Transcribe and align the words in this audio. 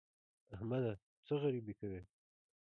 احمده! 0.55 0.93
څه 1.25 1.33
غريبي 1.43 1.73
کوې؟ 1.79 2.01